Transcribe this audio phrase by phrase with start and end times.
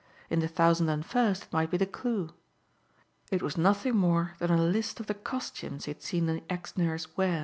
[0.31, 2.31] In the thousand and first it might be the clue.
[3.29, 6.75] It was nothing more than a list of the costumes he had seen the ex
[6.75, 7.39] nurse wear.